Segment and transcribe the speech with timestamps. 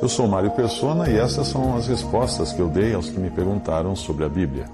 [0.00, 3.30] Eu sou Mário Persona e essas são as respostas que eu dei aos que me
[3.30, 4.66] perguntaram sobre a Bíblia.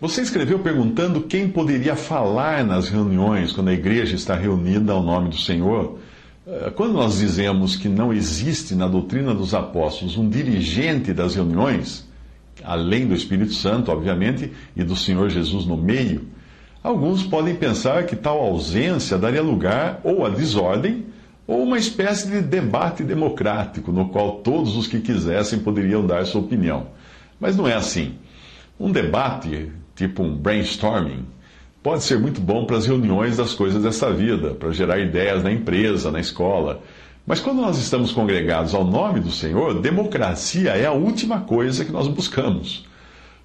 [0.00, 5.30] Você escreveu perguntando quem poderia falar nas reuniões quando a igreja está reunida ao nome
[5.30, 5.98] do Senhor.
[6.46, 12.08] Eh, quando nós dizemos que não existe na doutrina dos apóstolos um dirigente das reuniões,
[12.62, 16.28] além do Espírito Santo, obviamente, e do Senhor Jesus no meio,
[16.82, 21.06] alguns podem pensar que tal ausência daria lugar ou à desordem
[21.46, 26.40] ou uma espécie de debate democrático, no qual todos os que quisessem poderiam dar sua
[26.40, 26.88] opinião.
[27.38, 28.14] Mas não é assim.
[28.78, 31.24] Um debate, tipo um brainstorming,
[31.82, 35.52] pode ser muito bom para as reuniões das coisas dessa vida, para gerar ideias na
[35.52, 36.80] empresa, na escola.
[37.26, 41.92] Mas quando nós estamos congregados ao nome do Senhor, democracia é a última coisa que
[41.92, 42.86] nós buscamos.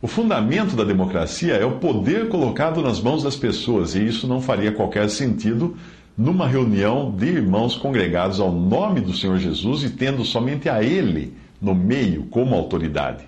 [0.01, 4.39] O fundamento da democracia é o poder colocado nas mãos das pessoas, e isso não
[4.39, 5.75] faria qualquer sentido
[6.19, 11.33] numa reunião de irmãos congregados ao nome do Senhor Jesus e tendo somente a Ele
[11.61, 13.23] no meio como autoridade.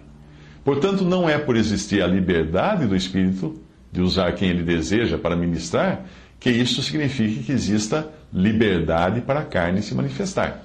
[0.62, 3.56] Portanto, não é por existir a liberdade do Espírito
[3.94, 6.04] de usar quem ele deseja para ministrar
[6.38, 10.62] que isso signifique que exista liberdade para a carne se manifestar.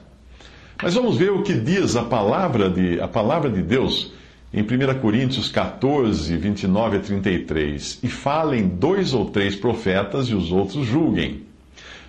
[0.83, 4.13] Mas vamos ver o que diz a palavra de, a palavra de Deus
[4.53, 8.01] em 1 Coríntios 14, 29 a 33.
[8.03, 11.46] E falem dois ou três profetas e os outros julguem.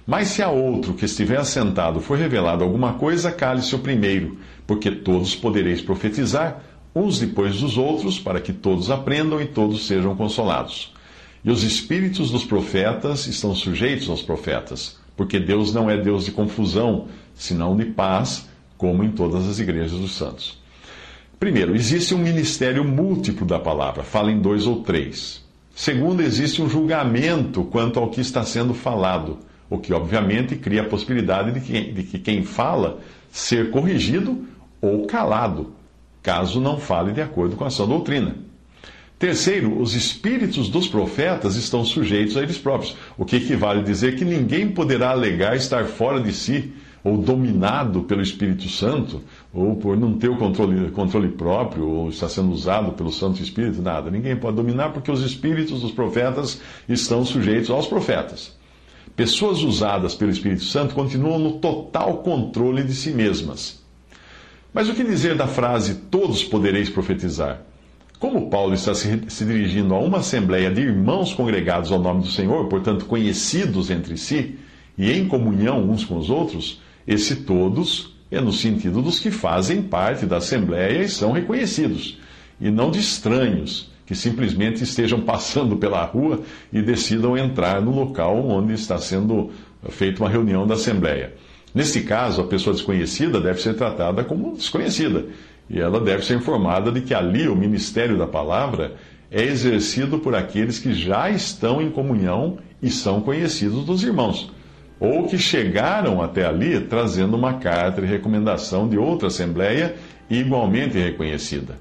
[0.08, 4.90] Mas se a outro que estiver assentado for revelado alguma coisa, cale-se o primeiro, porque
[4.90, 6.64] todos podereis profetizar,
[6.96, 10.94] uns depois dos outros, para que todos aprendam e todos sejam consolados.
[11.44, 16.32] E os espíritos dos profetas estão sujeitos aos profetas, porque Deus não é Deus de
[16.32, 18.48] confusão, senão de paz,
[18.78, 20.58] como em todas as igrejas dos santos.
[21.38, 25.44] Primeiro, existe um ministério múltiplo da palavra, fala em dois ou três.
[25.76, 30.86] Segundo, existe um julgamento quanto ao que está sendo falado o que obviamente cria a
[30.88, 33.00] possibilidade de que, de que quem fala
[33.32, 34.46] ser corrigido
[34.82, 35.74] ou calado,
[36.22, 38.36] caso não fale de acordo com a sua doutrina.
[39.20, 44.16] Terceiro, os espíritos dos profetas estão sujeitos a eles próprios, o que equivale a dizer
[44.16, 46.72] que ninguém poderá alegar estar fora de si,
[47.04, 49.22] ou dominado pelo Espírito Santo,
[49.54, 53.82] ou por não ter o controle, controle próprio, ou estar sendo usado pelo Santo Espírito,
[53.82, 54.12] nada.
[54.12, 58.57] Ninguém pode dominar porque os espíritos dos profetas estão sujeitos aos profetas.
[59.18, 63.82] Pessoas usadas pelo Espírito Santo continuam no total controle de si mesmas.
[64.72, 67.64] Mas o que dizer da frase todos podereis profetizar?
[68.20, 72.30] Como Paulo está se, se dirigindo a uma assembleia de irmãos congregados ao nome do
[72.30, 74.60] Senhor, portanto conhecidos entre si
[74.96, 79.82] e em comunhão uns com os outros, esse todos é no sentido dos que fazem
[79.82, 82.20] parte da assembleia e são reconhecidos,
[82.62, 86.40] e não de estranhos que simplesmente estejam passando pela rua
[86.72, 89.52] e decidam entrar no local onde está sendo
[89.90, 91.34] feita uma reunião da Assembleia.
[91.76, 95.26] Neste caso, a pessoa desconhecida deve ser tratada como desconhecida
[95.70, 98.96] e ela deve ser informada de que ali o ministério da palavra
[99.30, 104.50] é exercido por aqueles que já estão em comunhão e são conhecidos dos irmãos,
[105.00, 109.96] ou que chegaram até ali trazendo uma carta de recomendação de outra assembleia
[110.30, 111.76] igualmente reconhecida.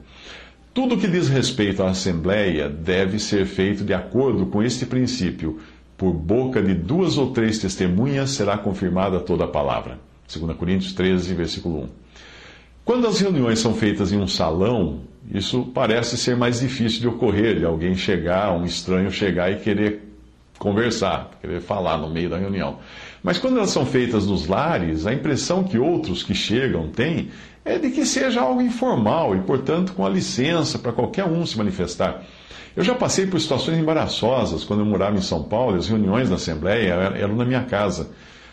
[0.77, 5.59] Tudo que diz respeito à Assembleia deve ser feito de acordo com este princípio.
[5.97, 9.99] Por boca de duas ou três testemunhas será confirmada toda a palavra.
[10.31, 11.89] 2 Coríntios 13, versículo 1.
[12.85, 15.01] Quando as reuniões são feitas em um salão,
[15.33, 20.03] isso parece ser mais difícil de ocorrer, de alguém chegar, um estranho chegar e querer
[20.59, 22.79] conversar, querer falar no meio da reunião.
[23.23, 27.31] Mas quando elas são feitas nos lares, a impressão que outros que chegam têm
[27.65, 31.59] é de que seja algo informal e, portanto, com a licença para qualquer um se
[31.59, 32.23] manifestar.
[32.77, 36.37] Eu já passei por situações embaraçosas quando eu morava em São Paulo as reuniões da
[36.37, 38.11] Assembleia eram na minha casa.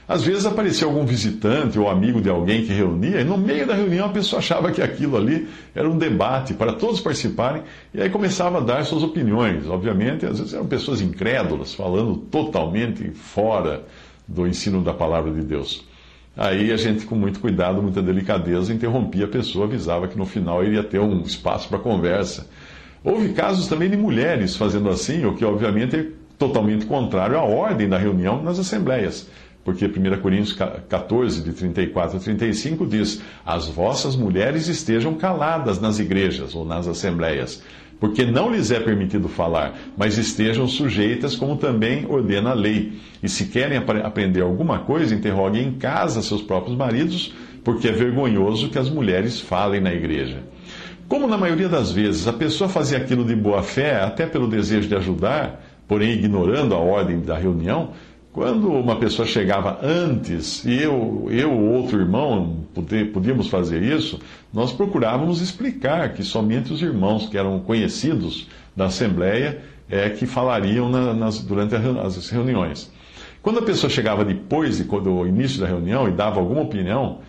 [0.08, 3.74] Às vezes aparecia algum visitante ou amigo de alguém que reunia, e no meio da
[3.74, 8.09] reunião a pessoa achava que aquilo ali era um debate para todos participarem, e aí
[8.09, 9.68] começava a dar suas opiniões.
[9.68, 13.84] Obviamente, às vezes eram pessoas incrédulas, falando totalmente fora
[14.28, 15.86] do ensino da palavra de Deus.
[16.35, 20.64] Aí a gente, com muito cuidado, muita delicadeza, interrompia a pessoa, avisava que no final
[20.64, 22.49] iria ter um espaço para conversa.
[23.03, 26.08] Houve casos também de mulheres fazendo assim, o que obviamente é
[26.38, 29.29] totalmente contrário à ordem da reunião nas assembleias.
[29.63, 30.53] Porque 1 Coríntios
[30.89, 36.85] 14, de 34 a 35 diz: As vossas mulheres estejam caladas nas igrejas ou nas
[36.85, 37.63] assembleias,
[37.99, 42.99] porque não lhes é permitido falar, mas estejam sujeitas, como também ordena a lei.
[43.21, 47.33] E se querem ap aprender alguma coisa, interroguem em casa seus próprios maridos,
[47.63, 50.43] porque é vergonhoso que as mulheres falem na igreja.
[51.07, 54.89] Como na maioria das vezes a pessoa fazia aquilo de boa fé, até pelo desejo
[54.89, 57.91] de ajudar, porém ignorando a ordem da reunião,
[58.34, 62.66] Quando uma pessoa chegava antes e eu, eu ou outro irmão
[63.14, 64.20] podíamos fazer isso,
[64.52, 70.90] nós procurávamos explicar que somente os irmãos que eram conhecidos da Assembleia é que falariam
[70.90, 72.91] na, nas, durante as reuniões.
[73.44, 77.20] Quando a pessoa chegava depois do início da reunião e dava alguma opinião,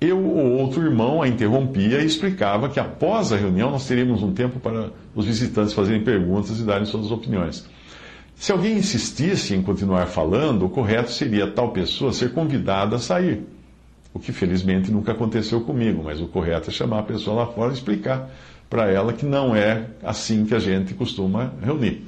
[0.00, 4.32] eu ou outro irmão a interrompia e explicava que após a reunião nós teríamos um
[4.32, 7.68] tempo para os visitantes fazerem perguntas e darem suas opiniões.
[8.36, 13.42] Se alguém insistisse em continuar falando, o correto seria tal pessoa ser convidada a sair.
[14.12, 17.70] O que felizmente nunca aconteceu comigo, mas o correto é chamar a pessoa lá fora
[17.70, 18.30] e explicar
[18.68, 22.04] para ela que não é assim que a gente costuma reunir.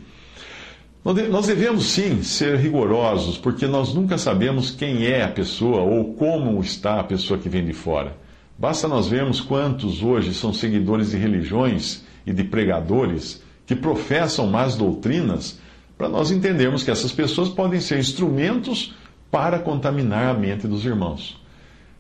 [1.31, 6.59] Nós devemos sim ser rigorosos, porque nós nunca sabemos quem é a pessoa ou como
[6.63, 8.17] está a pessoa que vem de fora.
[8.59, 14.77] Basta nós vermos quantos hoje são seguidores de religiões e de pregadores que professam más
[14.77, 15.59] doutrinas
[15.97, 18.95] para nós entendermos que essas pessoas podem ser instrumentos
[19.31, 21.41] para contaminar a mente dos irmãos.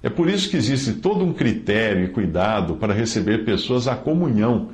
[0.02, 4.70] É por isso que existe todo um critério e cuidado para receber pessoas à comunhão,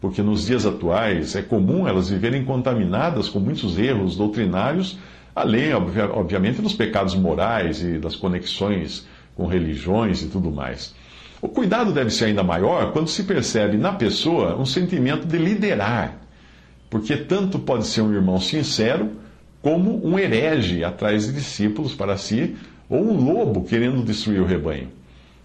[0.00, 4.98] porque nos dias atuais é comum elas viverem contaminadas com muitos erros doutrinários,
[5.34, 10.94] além, obviamente, dos pecados morais e das conexões com religiões e tudo mais.
[11.40, 16.25] O cuidado deve ser ainda maior quando se percebe na pessoa um sentimento de liderar
[16.88, 19.10] porque tanto pode ser um irmão sincero,
[19.62, 22.56] como um herege atrás de discípulos para si,
[22.88, 24.88] ou um lobo querendo destruir o rebanho.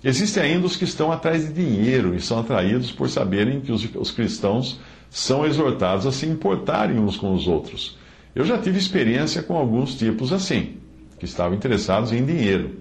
[0.03, 3.87] Existem ainda os que estão atrás de dinheiro e são atraídos por saberem que os,
[3.95, 4.79] os cristãos
[5.09, 7.97] são exortados a se importarem uns com os outros.
[8.33, 10.77] Eu já tive experiência com alguns tipos assim,
[11.19, 12.77] que estavam interessados em dinheiro.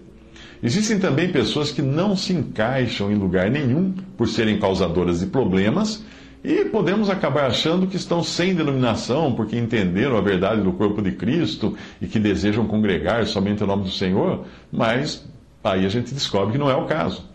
[0.63, 6.05] Existem também pessoas que não se encaixam em lugar nenhum por serem causadoras de problemas
[6.43, 11.13] e podemos acabar achando que estão sem denominação porque entenderam a verdade do corpo de
[11.13, 15.27] Cristo e que desejam congregar somente o nome do Senhor, mas
[15.63, 17.29] aí a gente descobre que não é o caso.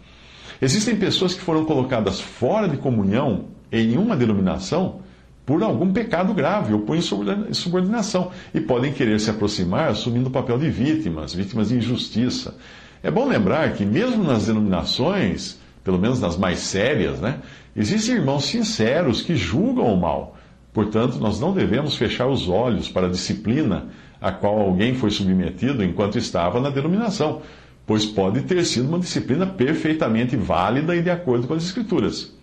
[0.62, 5.02] Existem pessoas que foram colocadas fora de comunhão em uma denominação
[5.46, 10.58] por algum pecado grave ou por insubordinação e podem querer se aproximar assumindo o papel
[10.58, 12.56] de vítimas, vítimas de injustiça.
[13.04, 17.40] É bom lembrar que, mesmo nas denominações, pelo menos nas mais sérias, né?
[17.76, 20.38] Existem irmãos sinceros que julgam o mal.
[20.74, 23.88] Portanto, nós não devemos fechar os olhos para a disciplina
[24.22, 27.42] a qual alguém foi submetido enquanto estava na denominação,
[27.86, 32.34] pois pode ter sido uma disciplina perfeitamente válida e de acordo com as Escrituras.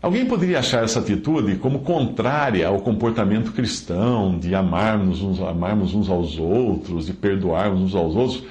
[0.00, 6.08] Alguém poderia achar essa atitude como contrária ao comportamento cristão, de amarmos uns, amarmos uns
[6.08, 8.44] aos outros, de perdoarmos uns aos outros,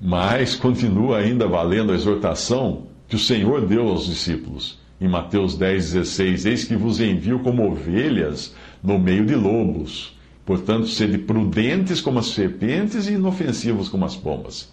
[0.00, 4.78] mas continua ainda valendo a exortação que o Senhor deu aos discípulos.
[5.00, 10.14] Em Mateus 10, 16: Eis que vos envio como ovelhas no meio de lobos.
[10.44, 14.70] Portanto, sede prudentes como as serpentes e inofensivos como as pombas.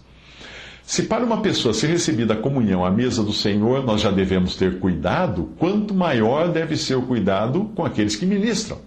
[0.82, 4.56] Se para uma pessoa ser recebida a comunhão à mesa do Senhor nós já devemos
[4.56, 8.78] ter cuidado, quanto maior deve ser o cuidado com aqueles que ministram.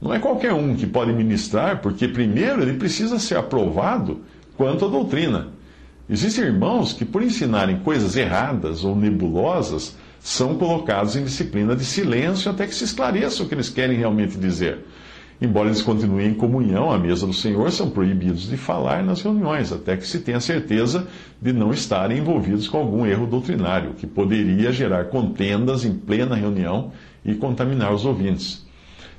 [0.00, 4.20] Não é qualquer um que pode ministrar, porque primeiro ele precisa ser aprovado
[4.56, 5.48] quanto à doutrina.
[6.08, 12.50] Existem irmãos que, por ensinarem coisas erradas ou nebulosas, são colocados em disciplina de silêncio
[12.50, 14.78] até que se esclareça o que eles querem realmente dizer.
[15.38, 19.70] Embora eles continuem em comunhão à mesa do Senhor, são proibidos de falar nas reuniões,
[19.70, 21.06] até que se tenha certeza
[21.42, 26.90] de não estarem envolvidos com algum erro doutrinário, que poderia gerar contendas em plena reunião
[27.22, 28.64] e contaminar os ouvintes.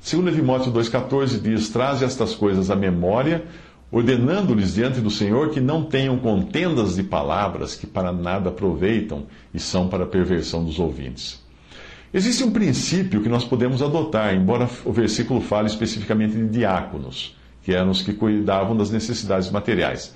[0.00, 3.44] Segundo Timóteo 2,14 diz: Traze estas coisas à memória
[3.90, 9.24] ordenando-lhes diante do Senhor que não tenham contendas de palavras que para nada aproveitam
[9.54, 11.44] e são para a perversão dos ouvintes.
[12.12, 17.72] Existe um princípio que nós podemos adotar, embora o versículo fale especificamente de diáconos, que
[17.72, 20.14] eram os que cuidavam das necessidades materiais.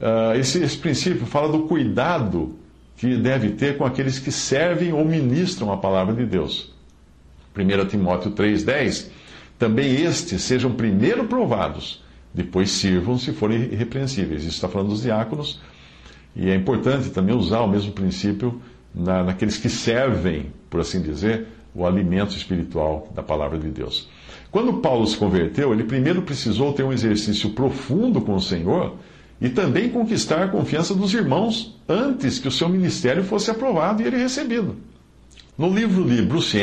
[0.00, 2.56] Uh, esse, esse princípio fala do cuidado
[2.96, 6.72] que deve ter com aqueles que servem ou ministram a palavra de Deus.
[7.56, 9.08] 1 Timóteo 3,10
[9.58, 12.02] Também estes sejam primeiro provados
[12.34, 14.42] depois sirvam se forem irrepreensíveis.
[14.42, 15.60] Isso está falando dos diáconos,
[16.34, 18.60] e é importante também usar o mesmo princípio
[18.94, 24.08] na, naqueles que servem, por assim dizer, o alimento espiritual da palavra de Deus.
[24.50, 28.96] Quando Paulo se converteu, ele primeiro precisou ter um exercício profundo com o Senhor
[29.40, 34.06] e também conquistar a confiança dos irmãos antes que o seu ministério fosse aprovado e
[34.06, 34.76] ele recebido.
[35.62, 36.58] No livro de Bruce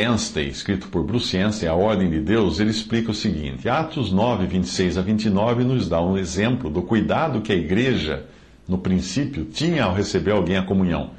[0.46, 4.98] escrito por Bruce Anstey, A Ordem de Deus, ele explica o seguinte: Atos 9, 26
[4.98, 8.26] a 29 nos dá um exemplo do cuidado que a igreja,
[8.68, 11.12] no princípio, tinha ao receber alguém à comunhão.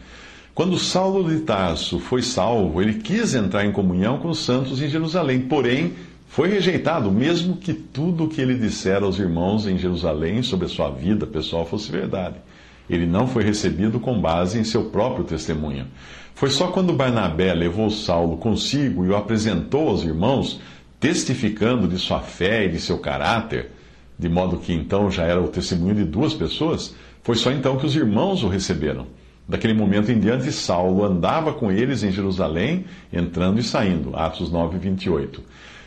[0.53, 4.87] Quando Saulo de Tarso foi salvo, ele quis entrar em comunhão com os santos em
[4.87, 5.93] Jerusalém, porém
[6.27, 10.69] foi rejeitado, mesmo que tudo o que ele dissera aos irmãos em Jerusalém sobre a
[10.69, 12.35] sua vida pessoal fosse verdade.
[12.91, 15.87] Ele não foi recebido com base em seu próprio testemunho.
[16.35, 20.59] Foi só quando Barnabé levou Saulo consigo e o apresentou aos irmãos,
[20.99, 23.71] testificando de sua fé e de seu caráter,
[24.19, 26.93] de modo que então já era o testemunho de duas pessoas,
[27.23, 29.07] foi só então que os irmãos o receberam.
[29.47, 34.13] Daquele momento em diante, Saulo andava com eles em Jerusalém, entrando e saindo.
[34.17, 35.41] Atos 9, 28.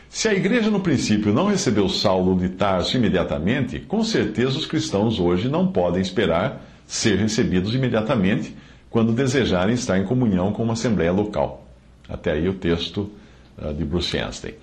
[0.09, 5.19] Se a igreja no princípio não recebeu Saulo de Tarso imediatamente, com certeza os cristãos
[5.19, 8.55] hoje não podem esperar ser recebidos imediatamente
[8.89, 11.67] quando desejarem estar em comunhão com uma assembleia local.
[12.07, 13.11] Até aí o texto
[13.57, 14.55] uh, de Bruce Anstey.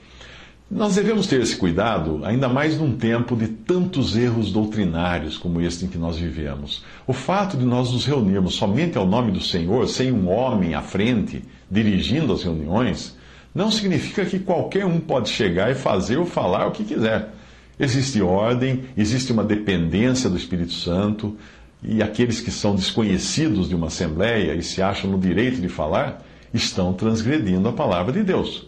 [0.71, 5.85] Nós devemos ter esse cuidado, ainda mais num tempo de tantos erros doutrinários como este
[5.85, 6.83] em que nós vivemos.
[7.07, 10.81] O fato de nós nos reunirmos somente ao nome do Senhor, sem um homem à
[10.81, 13.15] frente, dirigindo as reuniões,
[13.55, 17.35] não significa que qualquer um pode chegar e fazer ou falar o que quiser.
[17.79, 21.37] Existe ordem, existe uma dependência do Espírito Santo,
[21.83, 26.23] e aqueles que são desconhecidos de uma assembleia e se acham no direito de falar,
[26.55, 28.67] estão transgredindo a palavra de Deus.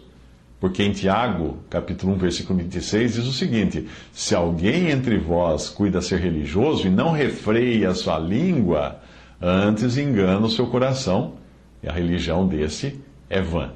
[0.59, 6.01] Porque em Tiago, capítulo 1, versículo 26, diz o seguinte: Se alguém entre vós cuida
[6.01, 8.99] ser religioso e não refreia a sua língua,
[9.41, 11.35] antes engana o seu coração,
[11.83, 13.71] e a religião desse é vã.